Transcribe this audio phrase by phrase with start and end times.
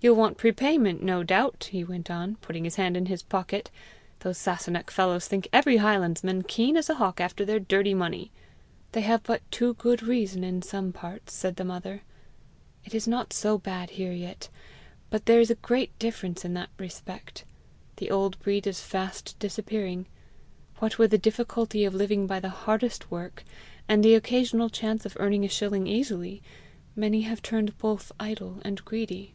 [0.00, 3.70] "'You'll want prepayment, no doubt!' he went on, putting his hand in his pocket.
[4.20, 8.30] Those Sasunnach fellows think every highlandman keen as a hawk after their dirty money!"
[8.92, 12.02] "They have but too good reason in some parts!" said the mother.
[12.84, 14.50] "It is not so bad here yet,
[15.08, 17.46] but there is a great difference in that respect.
[17.96, 20.04] The old breed is fast disappearing.
[20.80, 23.42] What with the difficulty of living by the hardest work,
[23.88, 26.42] and the occasional chance of earning a shilling easily,
[26.94, 29.32] many have turned both idle and greedy."